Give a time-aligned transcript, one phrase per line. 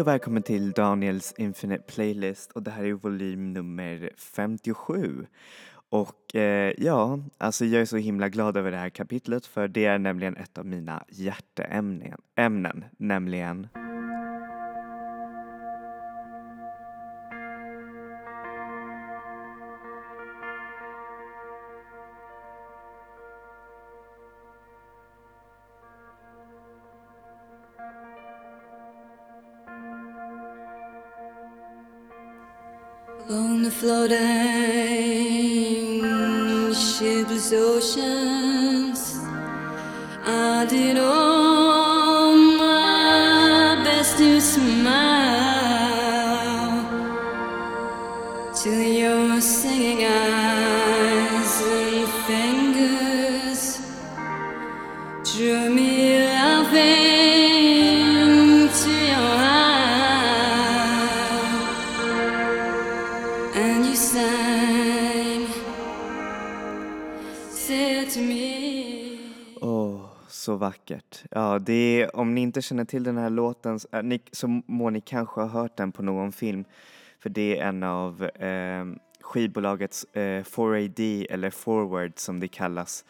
[0.00, 5.26] Hej och välkommen till Daniels Infinite Playlist och det här är volym nummer 57.
[5.90, 9.84] Och eh, ja, alltså jag är så himla glad över det här kapitlet för det
[9.84, 13.68] är nämligen ett av mina hjärteämnen, ämnen, nämligen
[33.70, 34.18] floating
[36.74, 39.18] shipless oceans,
[40.24, 41.39] I did all
[71.32, 74.62] Ja, det är, om ni inte känner till den här låten så, äh, ni, så
[74.66, 76.64] må ni kanske ha hört den på någon film.
[77.18, 78.84] För det är en av eh,
[79.20, 83.04] skivbolagets eh, 4AD eller Forward som det kallas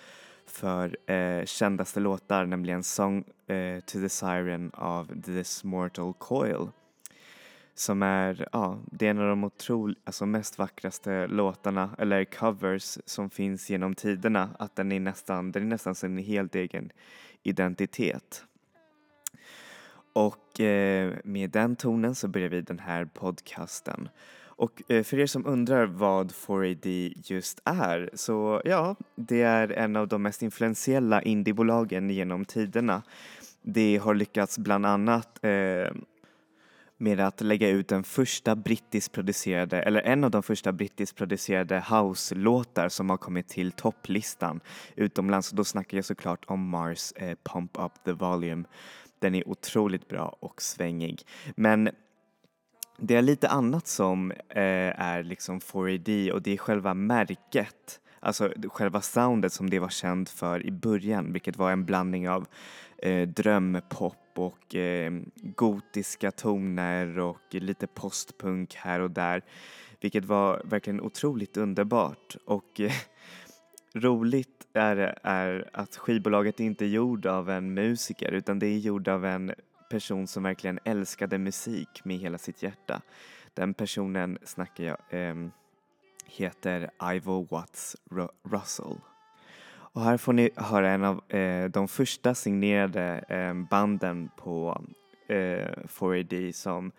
[0.47, 6.69] för eh, kändaste låtar, nämligen Song eh, to the Siren av This Mortal Coil.
[7.75, 12.98] Som är, ja, det är en av de otroligt, alltså mest vackraste låtarna, eller covers,
[13.04, 14.50] som finns genom tiderna.
[14.59, 16.92] Att den är nästan, den är nästan sin helt egen
[17.43, 18.45] identitet.
[20.12, 24.09] Och eh, med den tonen så börjar vi den här podcasten.
[24.61, 29.97] Och eh, för er som undrar vad 4AD just är, så ja, det är en
[29.97, 33.03] av de mest influentiella indiebolagen genom tiderna.
[33.62, 35.91] Det har lyckats bland annat eh,
[37.00, 41.84] med att lägga ut den första brittiskt producerade, eller en av de första brittiskt producerade
[41.91, 44.61] house-låtar som har kommit till topplistan
[44.97, 45.50] utomlands.
[45.50, 48.65] Och då snackar jag såklart om Mars eh, Pump Up The Volume.
[49.19, 51.22] Den är otroligt bra och svängig.
[51.56, 51.91] Men
[52.99, 58.53] det är lite annat som eh, är liksom 4AD och det är själva märket, alltså
[58.69, 62.47] själva soundet som det var känd för i början, vilket var en blandning av
[62.99, 69.42] eh, drömpop och eh, gotiska toner och lite postpunk här och där,
[70.00, 72.92] vilket var verkligen otroligt underbart och eh,
[73.94, 79.08] roligt är, är att skivbolaget inte är gjord av en musiker utan det är gjord
[79.08, 79.52] av en
[79.91, 83.02] person som verkligen älskade musik med hela sitt hjärta.
[83.54, 85.50] Den personen snackar jag ehm,
[86.26, 88.97] heter Ivo Watts Ru- Russell.
[89.93, 94.84] Och här får ni höra en av eh, de första signerade eh, banden på
[95.27, 96.93] eh, 4AD som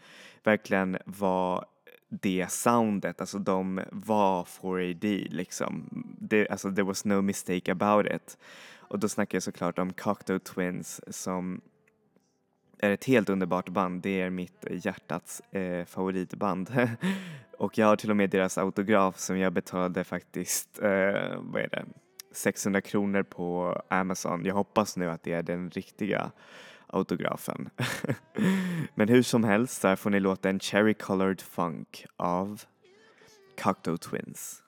[0.43, 1.65] verkligen var
[2.09, 5.89] det soundet, alltså de var 4AD liksom.
[6.19, 8.37] Det, alltså there was no mistake about it.
[8.77, 11.61] Och då snackar jag såklart om Cocteau Twins som
[12.79, 14.01] är ett helt underbart band.
[14.01, 16.71] Det är mitt hjärtats eh, favoritband.
[17.57, 21.69] och jag har till och med deras autograf som jag betalade faktiskt, eh, vad är
[21.71, 21.85] det,
[22.31, 24.45] 600 kronor på Amazon.
[24.45, 26.31] Jag hoppas nu att det är den riktiga
[26.87, 27.69] autografen.
[28.95, 32.61] Men hur som helst, där får ni låta en Cherry Colored Funk av
[33.63, 34.61] Cocteau Twins.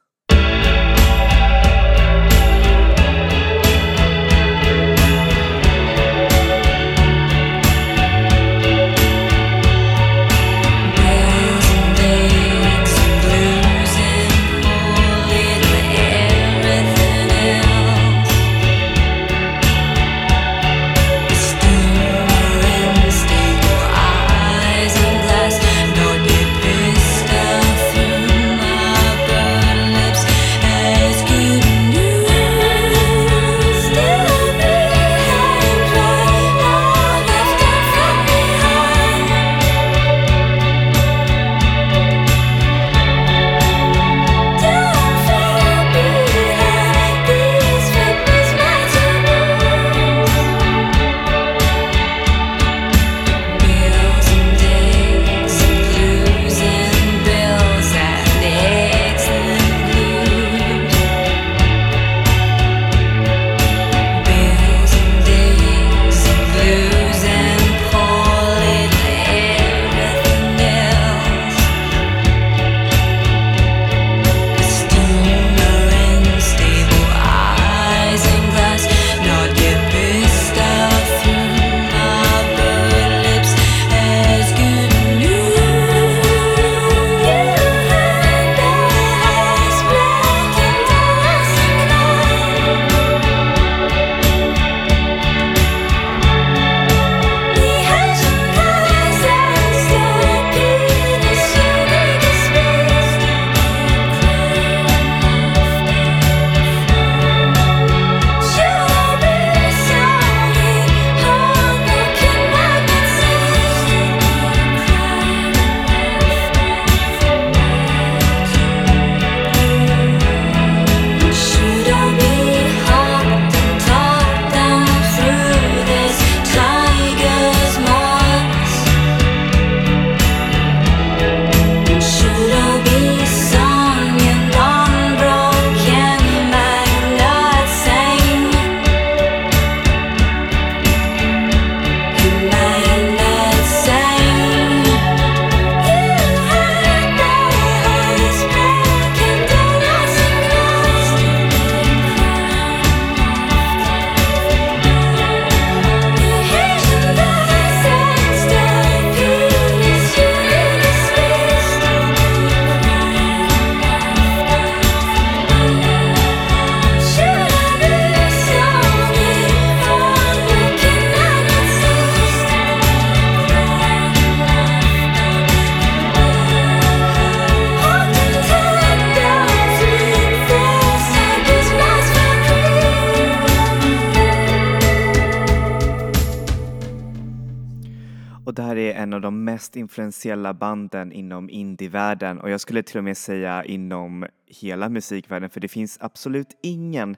[189.74, 195.50] Mest influentiella banden inom indievärlden och jag skulle till och med säga inom hela musikvärlden
[195.50, 197.18] för det finns absolut ingen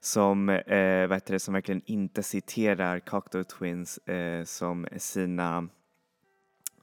[0.00, 5.68] som, eh, vad heter det, som verkligen inte citerar Cocteau Twins eh, som sina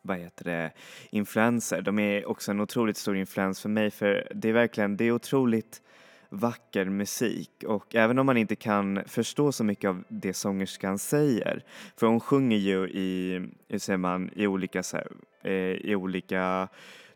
[0.02, 0.72] vad heter det,
[1.12, 1.82] influenser.
[1.82, 5.12] De är också en otroligt stor influens för mig för det är verkligen, det är
[5.12, 5.82] otroligt
[6.30, 11.64] vacker musik och även om man inte kan förstå så mycket av det sångerskan säger,
[11.98, 15.08] för hon sjunger ju i, hur säger man, i olika, så här,
[15.44, 16.68] eh, i olika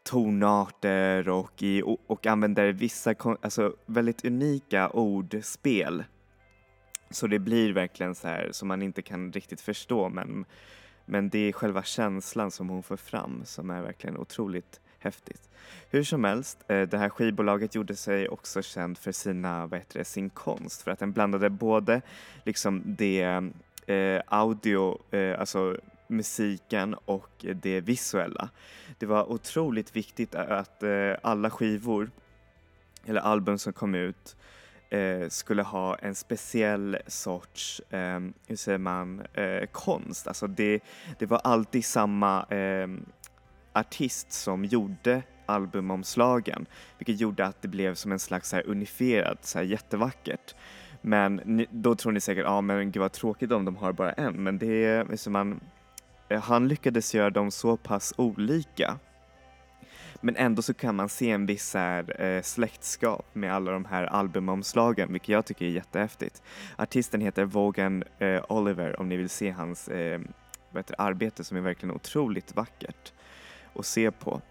[0.04, 6.04] tonarter och, i, och använder vissa alltså, väldigt unika ordspel.
[7.10, 10.46] Så det blir verkligen så här som man inte kan riktigt förstå men,
[11.05, 15.50] men det är själva känslan som hon får fram som är verkligen otroligt häftigt.
[15.89, 20.00] Hur som helst, eh, det här skivbolaget gjorde sig också känd för sina, vad heter
[20.00, 22.01] det, sin konst för att den blandade både
[22.43, 23.41] liksom det
[23.88, 28.50] eh, audio, eh, alltså musiken och det visuella.
[28.98, 32.12] Det var otroligt viktigt att eh, alla skivor
[33.05, 34.36] eller album som kom ut
[34.89, 40.27] eh, skulle ha en speciell sorts, eh, hur säger man, eh, konst.
[40.27, 40.79] Alltså det,
[41.19, 42.88] det var alltid samma eh,
[43.74, 46.65] artist som gjorde albumomslagen,
[46.98, 50.56] vilket gjorde att det blev som en slags så här unifierat, så här jättevackert.
[51.01, 53.94] Men ni, då tror ni säkert, ja ah, men gud vad tråkigt om de har
[53.94, 55.60] bara en, men det är så man,
[56.30, 59.00] eh, han lyckades göra dem så pass olika.
[60.22, 64.03] Men ändå så kan man se en viss här, eh, släktskap med alla de här
[64.03, 66.42] albumomslagen, vilket jag tycker är jättehäftigt.
[66.75, 70.22] Artisten heter Vaughan eh, Oliver om ni vill se hans eh,
[70.98, 73.13] arbete som är verkligen otroligt vackert
[73.75, 74.42] att se på.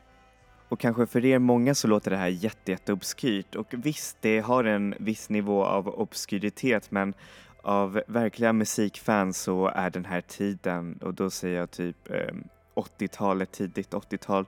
[0.68, 4.40] Och kanske för er många så låter det här jätte, jätte obskyrt och visst, det
[4.40, 7.14] har en viss nivå av obskyritet men
[7.62, 12.34] av verkliga musikfans så är den här tiden, och då säger jag typ eh,
[12.74, 14.46] 80-talet, tidigt 80-tal,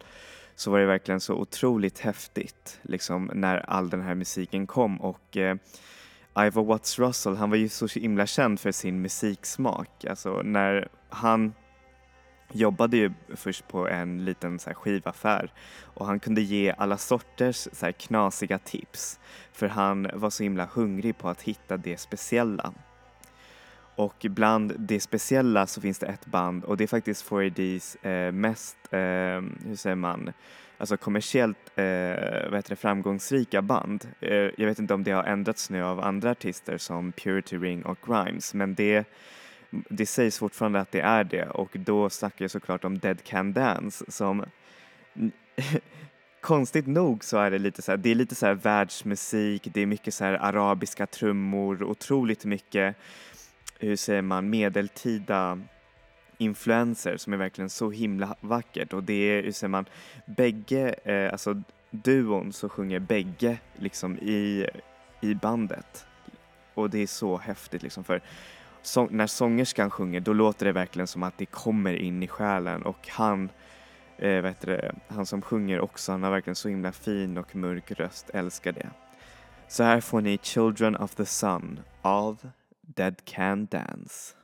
[0.54, 5.36] så var det verkligen så otroligt häftigt liksom när all den här musiken kom och
[5.36, 5.56] eh,
[6.38, 10.04] Ivor Watts Russell, han var ju så himla känd för sin musiksmak.
[10.04, 11.52] Alltså när han
[12.52, 15.52] jobbade ju först på en liten så här, skivaffär
[15.94, 19.20] och han kunde ge alla sorters så här, knasiga tips
[19.52, 22.72] för han var så himla hungrig på att hitta det speciella.
[23.96, 28.32] Och bland det speciella så finns det ett band och det är faktiskt 4ADs eh,
[28.32, 28.98] mest, eh,
[29.66, 30.32] hur säger man,
[30.78, 31.84] alltså kommersiellt eh,
[32.44, 34.08] vad heter det, framgångsrika band.
[34.20, 37.82] Eh, jag vet inte om det har ändrats nu av andra artister som Purity Ring
[37.82, 39.04] och Grimes men det
[39.88, 43.52] det sägs fortfarande att det är det och då snackar jag såklart om Dead Can
[43.52, 44.44] Dance som
[46.40, 49.80] konstigt nog så är det lite så här, det är lite så här världsmusik, det
[49.80, 52.96] är mycket så här arabiska trummor, otroligt mycket,
[53.78, 55.58] hur säger man, medeltida
[56.38, 58.92] influenser som är verkligen så himla vackert.
[58.92, 59.84] Och det är, hur säger man,
[60.26, 64.66] bägge, eh, alltså duon så sjunger bägge liksom i,
[65.20, 66.06] i bandet.
[66.74, 68.22] Och det är så häftigt liksom för
[68.86, 72.82] så, när sångerskan sjunger då låter det verkligen som att det kommer in i själen
[72.82, 73.48] och han,
[74.18, 77.90] eh, vet du, han som sjunger också, han har verkligen så himla fin och mörk
[77.90, 78.90] röst, älskar det.
[79.68, 82.50] Så här får ni Children of the Sun av
[82.80, 84.34] Dead Can Dance.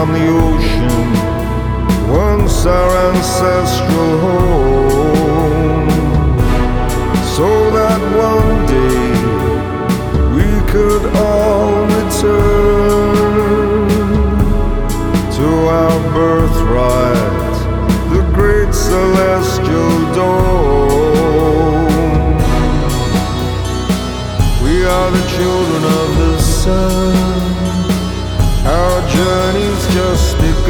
[0.00, 1.12] From the ocean,
[2.08, 5.90] once our ancestral home,
[7.36, 9.12] so that one day
[10.36, 12.49] we could all return.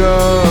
[0.00, 0.50] go.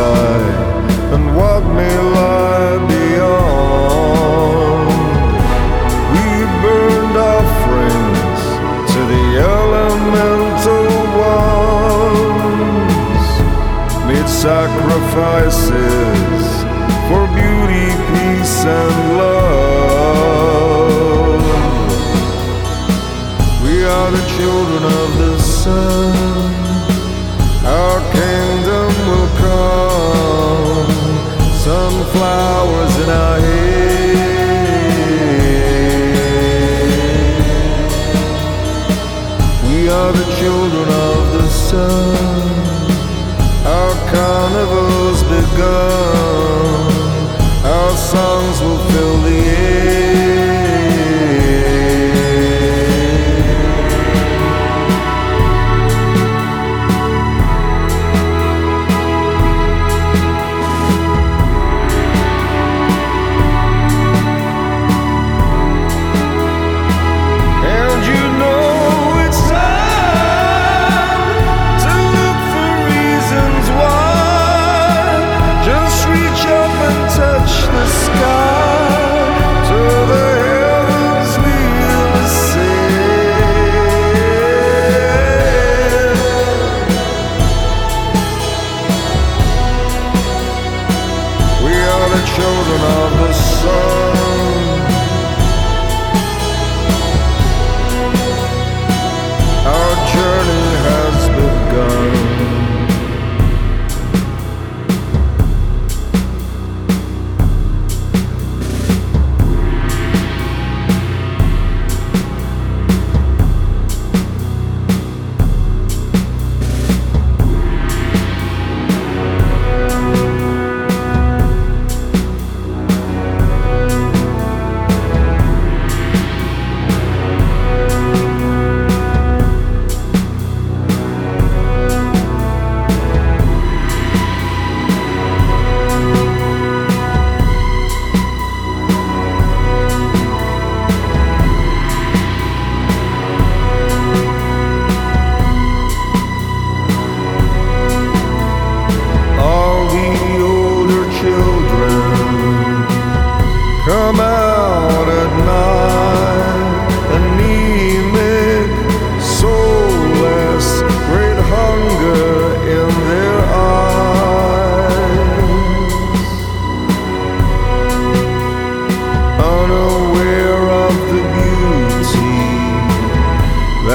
[0.00, 0.69] sky
[92.40, 94.09] children of the sun.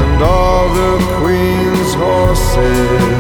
[0.01, 3.14] And all the Queen's horses.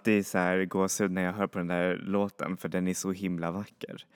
[0.00, 3.12] Alltid så här gåshud när jag hör på den där låten för den är så
[3.12, 4.06] himla vacker.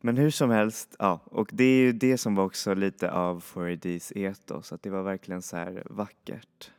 [0.00, 3.42] Men hur som helst, ja, och det är ju det som var också lite av
[3.42, 6.70] 4ADs etos, att det var verkligen så här vackert.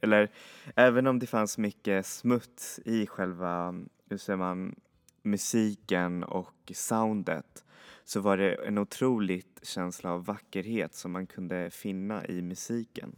[0.00, 0.30] Eller
[0.76, 3.74] även om det fanns mycket smuts i själva,
[4.10, 4.74] hur säger man,
[5.22, 7.64] musiken och soundet
[8.04, 13.16] så var det en otroligt känsla av vackerhet som man kunde finna i musiken.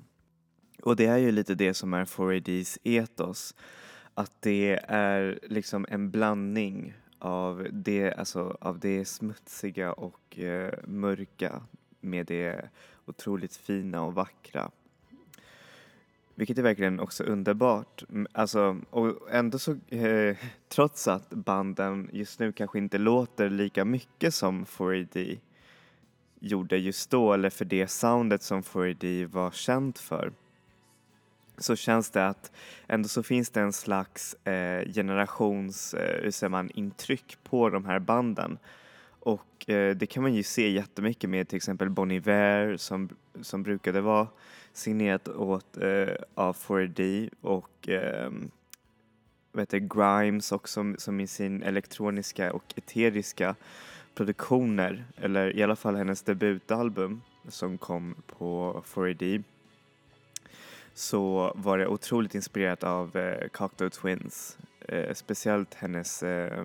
[0.82, 3.54] Och det är ju lite det som är 4ADs etos,
[4.14, 11.62] att det är liksom en blandning av det, alltså, av det smutsiga och eh, mörka
[12.00, 12.68] med det
[13.06, 14.70] otroligt fina och vackra.
[16.34, 18.04] Vilket är verkligen också underbart.
[18.32, 20.36] Alltså, och ändå så, eh,
[20.68, 25.38] trots att banden just nu kanske inte låter lika mycket som 4D
[26.40, 30.32] gjorde just då, eller för det soundet som 4D var känt för,
[31.58, 32.52] så känns det att
[32.88, 37.84] ändå så finns det en slags eh, generations, eh, hur säger man, intryck på de
[37.84, 38.58] här banden.
[39.20, 43.08] Och eh, det kan man ju se jättemycket med till exempel Bon Iver som,
[43.42, 44.28] som brukade vara
[44.72, 48.30] signerat åt eh, av 4D och eh,
[49.52, 53.54] vet det, Grimes också som i sin elektroniska och eteriska
[54.14, 59.42] produktioner, eller i alla fall hennes debutalbum som kom på 4D
[60.94, 64.58] så var det otroligt inspirerat av eh, Cocktail Twins.
[64.88, 66.64] Eh, speciellt hennes, eh,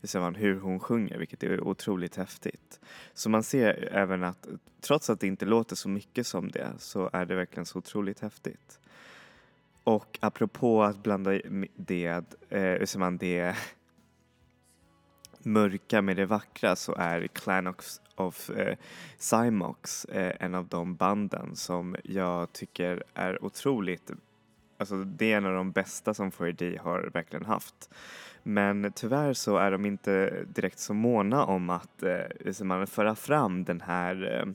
[0.00, 2.80] hur, säger man, hur hon sjunger, vilket är otroligt häftigt.
[3.14, 4.48] Så man ser även att
[4.80, 8.20] trots att det inte låter så mycket som det så är det verkligen så otroligt
[8.20, 8.78] häftigt.
[9.84, 11.40] Och apropå att blanda
[11.76, 12.06] det,
[12.48, 13.56] eh, hur säger man, det
[15.42, 17.76] mörka med det vackra så är Clan of,
[18.14, 18.76] of eh,
[19.18, 24.10] Cymox eh, en av de banden som jag tycker är otroligt,
[24.78, 27.90] alltså det är en av de bästa som 4D har verkligen haft.
[28.42, 33.14] Men tyvärr så är de inte direkt så måna om att eh, liksom, man, föra
[33.14, 34.52] fram den här eh,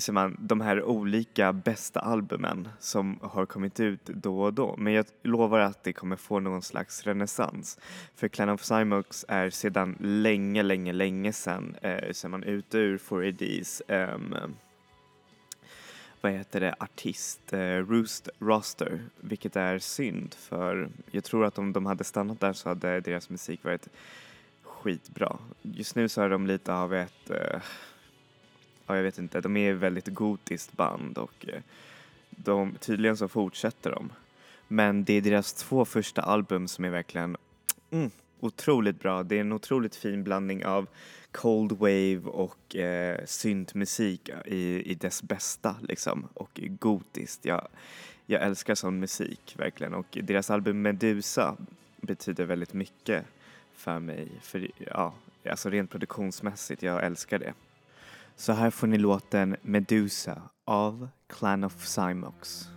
[0.00, 4.74] ser man, de här olika bästa albumen som har kommit ut då och då.
[4.78, 7.78] Men jag lovar att det kommer få någon slags renässans.
[8.14, 12.98] För Clan of Simox är sedan länge, länge, länge sedan eh, ser man ute ur
[12.98, 14.18] 4ADs eh,
[16.24, 21.72] vad heter det, artist, eh, roost, roster, vilket är synd för jag tror att om
[21.72, 23.88] de hade stannat där så hade deras musik varit
[24.62, 25.38] skitbra.
[25.62, 27.60] Just nu så är de lite av ett eh,
[28.86, 31.60] ja, jag vet inte, de är ett väldigt gotiskt band och eh,
[32.30, 34.12] de, tydligen så fortsätter de.
[34.68, 37.36] Men det är deras två första album som är verkligen
[37.90, 39.22] mm, otroligt bra.
[39.22, 40.86] Det är en otroligt fin blandning av
[41.32, 47.44] cold wave och eh, syntmusik i, i dess bästa liksom och gotiskt.
[47.44, 47.68] Jag,
[48.26, 51.56] jag älskar sån musik verkligen och deras album Medusa
[51.96, 53.24] betyder väldigt mycket
[53.74, 54.28] för mig.
[54.42, 55.14] För, ja,
[55.50, 57.52] alltså rent produktionsmässigt, jag älskar det.
[58.36, 62.73] Så här får ni låten Medusa av Clan of Cymox.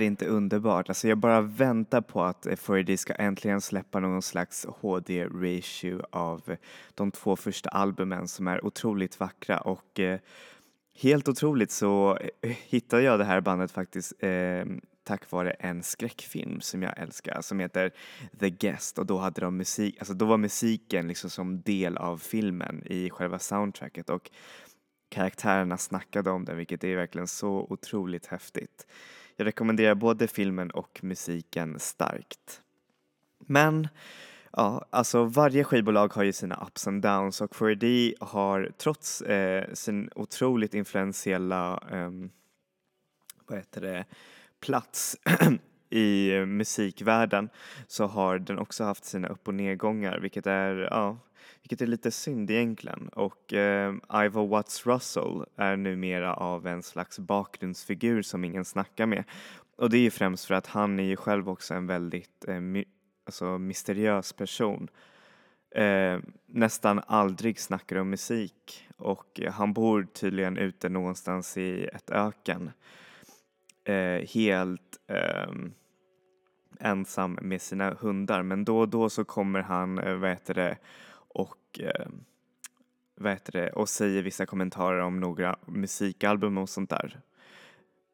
[0.00, 0.88] Är inte underbart?
[0.88, 6.56] Alltså jag bara väntar på att 4D ska äntligen släppa någon slags HD-ratio av
[6.94, 9.58] de två första albumen som är otroligt vackra.
[9.58, 10.18] Och eh,
[10.94, 14.64] helt otroligt så eh, hittade jag det här bandet faktiskt eh,
[15.04, 17.90] tack vare en skräckfilm som jag älskar som heter
[18.40, 18.98] The Guest.
[18.98, 23.10] Och då hade de musik, alltså då var musiken liksom som del av filmen i
[23.10, 24.10] själva soundtracket.
[24.10, 24.30] Och
[25.12, 28.86] karaktärerna snackade om den vilket är verkligen så otroligt häftigt.
[29.36, 32.62] Jag rekommenderar både filmen och musiken starkt.
[33.38, 33.88] Men
[34.52, 39.72] ja, alltså varje skivbolag har ju sina ups and downs och 4D har trots eh,
[39.72, 42.10] sin otroligt influentiella eh,
[43.46, 44.04] vad heter det,
[44.60, 45.16] plats
[45.90, 47.48] i musikvärlden
[47.86, 51.18] så har den också haft sina upp och nedgångar vilket är, ja,
[51.62, 53.08] vilket är lite synd egentligen.
[53.08, 53.94] Och eh,
[54.24, 59.24] Ivo Watts Russell är numera av en slags bakgrundsfigur som ingen snackar med.
[59.76, 62.60] Och det är ju främst för att han är ju själv också en väldigt eh,
[62.60, 62.84] my
[63.24, 64.88] alltså mysteriös person.
[65.74, 72.10] Eh, nästan aldrig snackar om musik och eh, han bor tydligen ute någonstans i ett
[72.10, 72.70] öken.
[73.84, 75.52] Eh, helt eh,
[76.80, 80.76] ensam med sina hundar men då och då så kommer han, eh, vad heter det,
[81.72, 82.06] och eh,
[83.14, 87.20] vad heter det, och säger vissa kommentarer om några musikalbum och sånt där.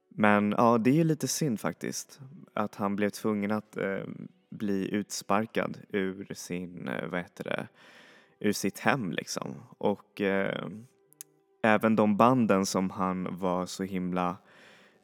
[0.09, 2.21] Men ja, det är ju lite synd faktiskt
[2.55, 4.05] att han blev tvungen att eh,
[4.51, 7.69] bli utsparkad ur sin, eh, vad heter det,
[8.39, 9.55] ur sitt hem liksom.
[9.79, 10.69] Och eh,
[11.63, 14.37] även de banden som han var så himla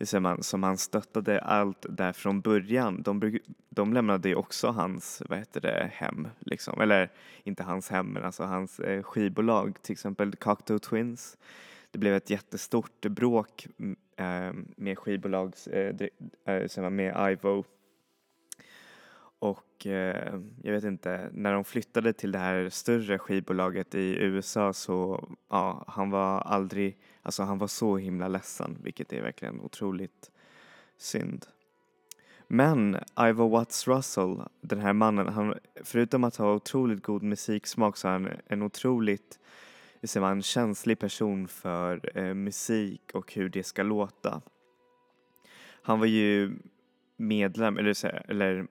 [0.05, 3.39] det säger man, som han stöttade allt där från början, de,
[3.71, 6.81] de lämnade ju också hans, vad heter det, hem liksom.
[6.81, 7.13] Eller
[7.43, 11.39] inte hans hem, men alltså hans eh, skivbolag, till exempel Cocteau Twins.
[11.91, 15.97] Det blev ett jättestort bråk mm, eh, med skivbolags, eh,
[16.47, 17.65] eh, med Ivo
[19.39, 24.73] och eh, jag vet inte, när de flyttade till det här större skivbolaget i USA
[24.73, 30.31] så, ja, han var aldrig, alltså han var så himla ledsen, vilket är verkligen otroligt
[30.97, 31.47] synd.
[32.49, 38.09] Men Ivor Watts Russell, den här mannen, han, förutom att ha otroligt god musiksmak så
[38.09, 39.39] är han en otroligt
[40.05, 44.43] hur säger man, känslig person för eh, musik och hur det ska låta.
[45.83, 46.53] Han var ju
[47.17, 48.67] medlem, eller, eller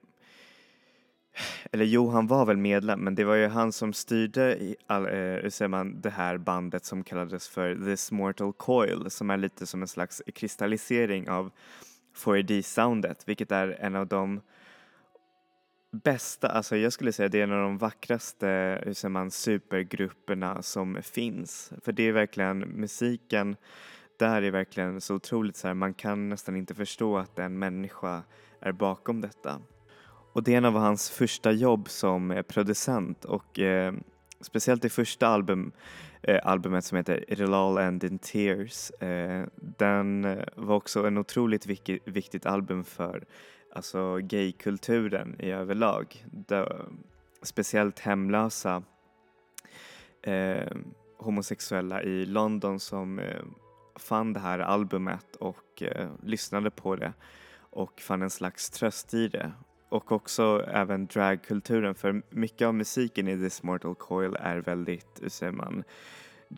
[1.72, 5.06] eller jo, han var väl medlem, men det var ju han som styrde i all,
[5.06, 9.36] eh, hur säger man, det här bandet som kallades för This Mortal Coil, som är
[9.36, 11.50] lite som en slags kristallisering av
[12.16, 14.40] 4D-soundet, vilket är en av de
[16.02, 20.62] bästa, alltså jag skulle säga det är en av de vackraste, hur säger man, supergrupperna
[20.62, 21.72] som finns.
[21.84, 23.56] För det är verkligen musiken,
[24.18, 28.22] där är verkligen så otroligt så här, man kan nästan inte förstå att en människa
[28.60, 29.60] är bakom detta.
[30.34, 33.94] Och det är en av hans första jobb som eh, producent och eh,
[34.40, 35.72] speciellt det första album,
[36.22, 38.90] eh, albumet som heter It'll All End In Tears.
[38.90, 43.24] Eh, den eh, var också en otroligt vik viktigt album för
[43.74, 46.24] alltså gaykulturen i överlag.
[46.30, 46.66] De,
[47.42, 48.82] speciellt hemlösa
[50.22, 50.72] eh,
[51.18, 53.42] homosexuella i London som eh,
[53.96, 55.82] fann det här albumet och
[56.22, 57.12] lyssnade på det
[57.56, 59.52] och fann en slags tröst i det
[59.94, 65.28] och också även dragkulturen för mycket av musiken i This Mortal Coil är väldigt, hur
[65.28, 65.84] säger man,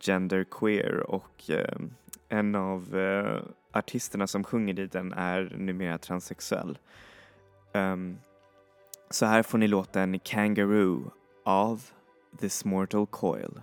[0.01, 1.77] genderqueer och eh,
[2.29, 6.77] en av eh, artisterna som sjunger i den är numera transsexuell.
[7.73, 8.17] Um,
[9.09, 11.11] så här får ni låten Kangaroo
[11.45, 11.83] av
[12.39, 13.61] This Mortal Coil.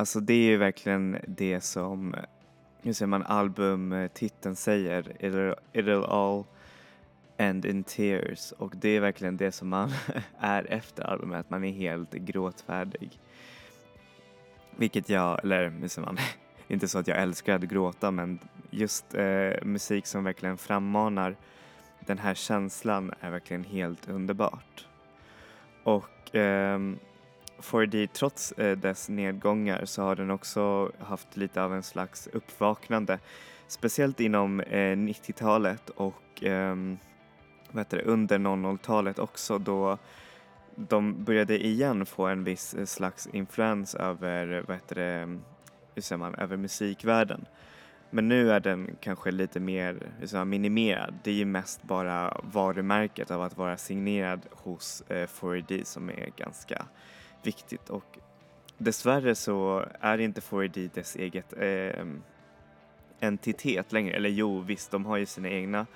[0.00, 2.14] Alltså det är ju verkligen det som,
[2.82, 5.02] hur säger man, albumtiteln säger.
[5.02, 6.44] It'll, it'll all
[7.36, 8.52] end in tears.
[8.52, 9.90] Och det är verkligen det som man
[10.38, 13.20] är efter albumet, att man är helt gråtfärdig.
[14.76, 16.18] Vilket jag, eller hur säger man,
[16.68, 18.38] inte så att jag älskar att gråta men
[18.70, 21.36] just eh, musik som verkligen frammanar
[22.00, 24.86] den här känslan är verkligen helt underbart.
[25.82, 26.98] Och ehm,
[27.60, 33.18] 4D, trots eh, dess nedgångar så har den också haft lite av en slags uppvaknande.
[33.66, 36.98] Speciellt inom eh, 90-talet och ehm,
[37.70, 39.98] vad heter det, under 00-talet också då
[40.74, 45.38] de började igen få en viss eh, slags influens över, vad heter det,
[45.94, 47.46] hur säger man, över musikvärlden.
[48.10, 51.14] Men nu är den kanske lite mer liksom, minimerad.
[51.22, 56.30] Det är ju mest bara varumärket av att vara signerad hos eh, 4D som är
[56.36, 56.86] ganska
[57.42, 58.18] viktigt och
[58.78, 62.06] dessvärre så är inte 4D dess eget eh,
[63.20, 64.16] entitet längre.
[64.16, 65.86] Eller jo, visst, de har ju sina egna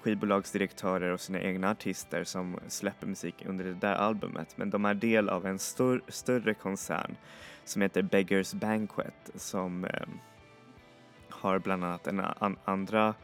[0.00, 4.94] skivbolagsdirektörer och sina egna artister som släpper musik under det där albumet men de är
[4.94, 7.16] del av en stor, större koncern
[7.64, 10.08] som heter Beggars Banquet som eh,
[11.28, 13.14] har bland annat en an, andra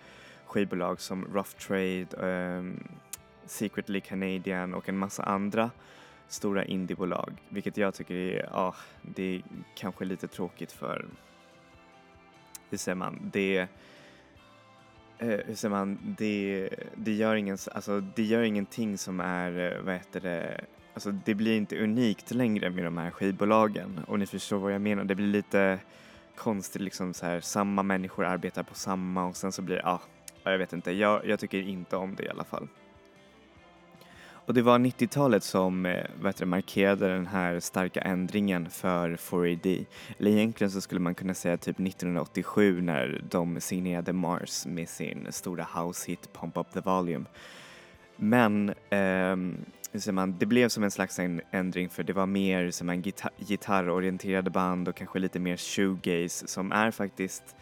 [0.46, 2.88] skivbolag som Rough Trade, eh,
[3.46, 5.70] Secretly Canadian och en massa andra
[6.28, 9.42] stora indiebolag vilket jag tycker är, ja, det är
[9.74, 11.06] kanske lite tråkigt för,
[12.70, 13.58] hur säger man, det
[15.18, 19.82] eh, hur säger man, det, det, gör ingen, alltså, det gör ingenting som är, eh,
[19.82, 20.64] vad heter det,
[20.94, 24.00] alltså det blir inte unikt längre med de här skivbolagen.
[24.06, 25.78] Och ni förstår vad jag menar, det blir lite
[26.36, 30.00] konstigt liksom så här, samma människor arbetar på samma och sen så blir det, ja,
[30.44, 32.68] jag vet inte, jag, jag tycker inte om det i alla fall.
[34.46, 39.86] Och det var 90-talet som eh, vet du, markerade den här starka ändringen för 4AD.
[40.18, 45.26] Eller egentligen så skulle man kunna säga typ 1987 när de signerade Mars med sin
[45.30, 47.24] stora house-hit Pump Up The Volume.
[48.16, 49.64] Men ehm,
[50.10, 51.18] man, det blev som en slags
[51.50, 56.46] ändring för det var mer som en gitar gitarrorienterade band och kanske lite mer shoegaze
[56.46, 57.56] som är faktiskt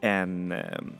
[0.00, 0.92] en ehm,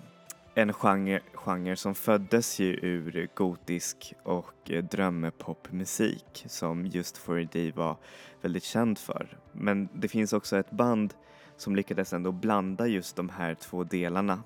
[0.56, 7.96] en genre, genre som föddes ju ur gotisk och drömmepopmusik drömpopmusik som just 4D var
[8.40, 9.38] väldigt känd för.
[9.52, 11.14] Men det finns också ett band
[11.56, 14.42] som lyckades ändå blanda just de här två delarna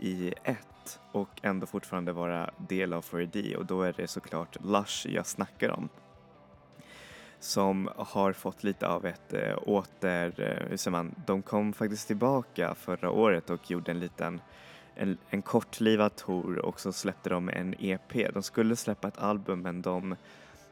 [0.00, 5.08] i ett och ändå fortfarande vara del av 4D och då är det såklart Lush
[5.08, 5.88] jag snackar om
[7.40, 12.06] som har fått lite av ett äh, åter, äh, hur säger man, de kom faktiskt
[12.06, 14.40] tillbaka förra året och gjorde en liten
[14.94, 18.32] en, en kortlivad tour och så släppte de en EP.
[18.34, 20.16] De skulle släppa ett album men de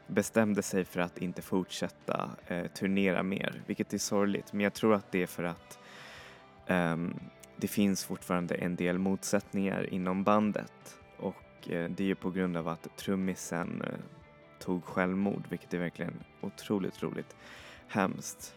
[0.07, 4.53] bestämde sig för att inte fortsätta eh, turnera mer, vilket är sorgligt.
[4.53, 5.79] Men jag tror att det är för att
[6.67, 7.19] um,
[7.55, 12.57] det finns fortfarande en del motsättningar inom bandet och eh, det är ju på grund
[12.57, 13.99] av att trummisen eh,
[14.59, 17.35] tog självmord, vilket är verkligen otroligt, roligt
[17.87, 18.55] hemskt.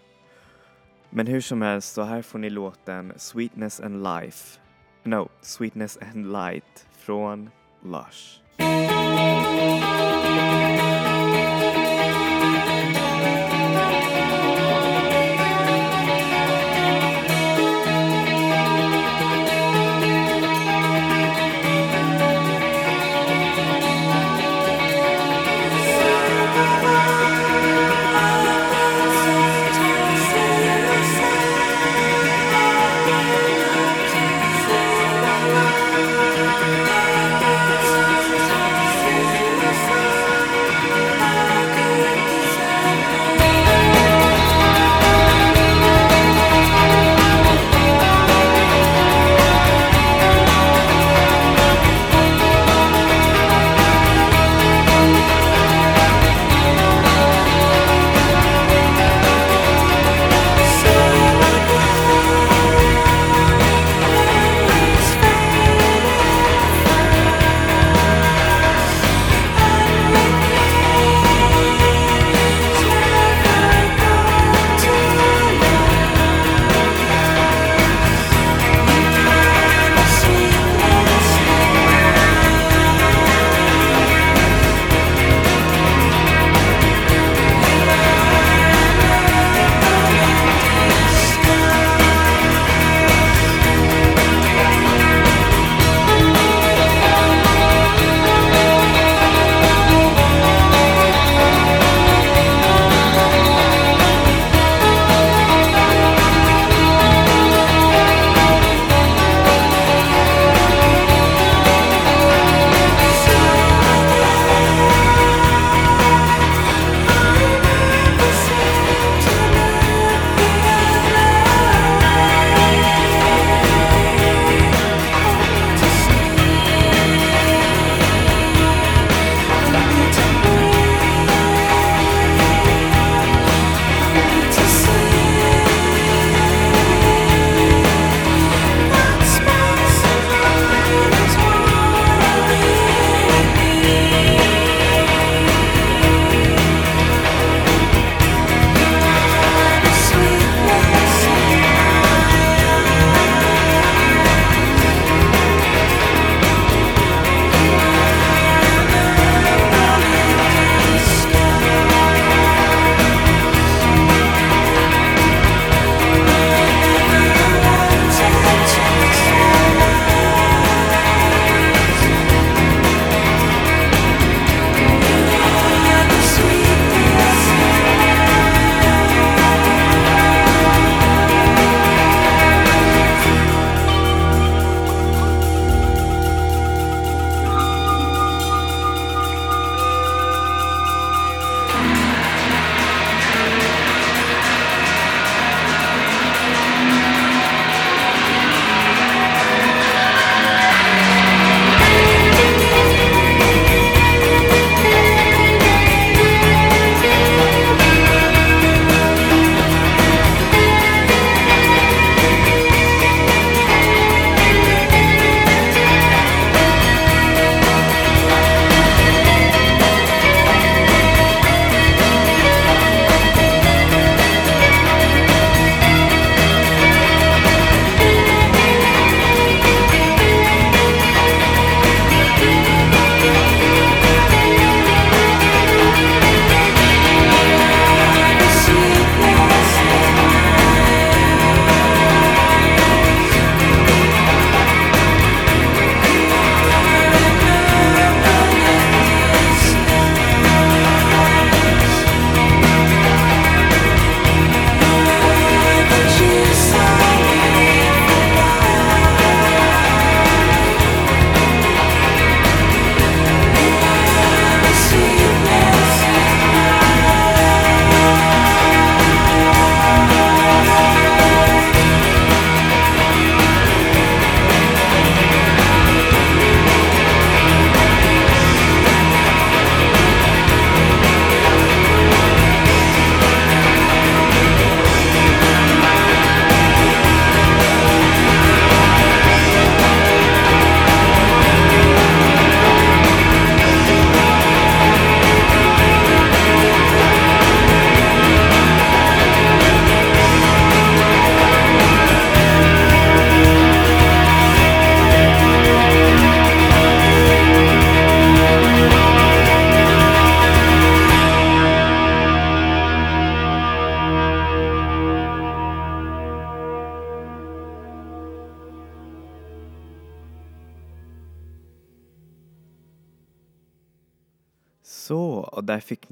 [1.10, 4.60] Men hur som helst, så här får ni låten Sweetness and Life
[5.06, 7.50] No, Sweetness and Light från
[7.82, 8.40] Lush.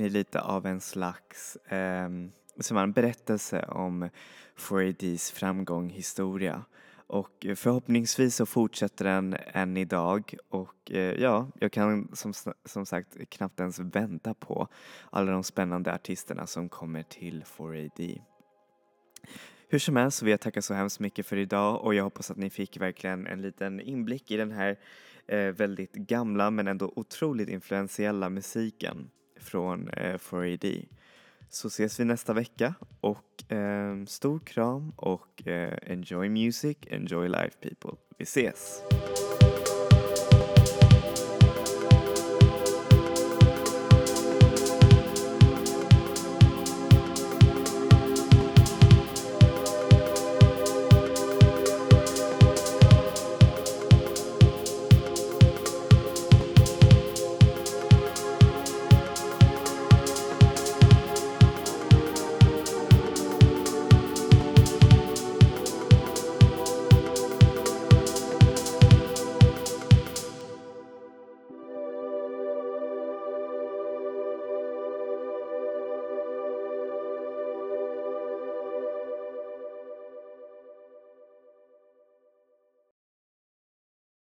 [0.03, 4.09] Ni lite av en slags ehm, som en berättelse om
[4.57, 6.65] 4ADs framgång, historia.
[7.07, 12.33] Och förhoppningsvis så fortsätter den än idag och eh, ja, jag kan som,
[12.65, 14.69] som sagt knappt ens vänta på
[15.11, 18.21] alla de spännande artisterna som kommer till 4AD.
[19.69, 22.31] Hur som helst så vill jag tacka så hemskt mycket för idag och jag hoppas
[22.31, 24.79] att ni fick verkligen en liten inblick i den här
[25.27, 29.11] eh, väldigt gamla men ändå otroligt influentiella musiken
[29.43, 30.84] från eh, 4AD.
[31.49, 37.57] Så ses vi nästa vecka och eh, stor kram och eh, enjoy music, enjoy life
[37.61, 37.99] people.
[38.18, 38.82] Vi ses!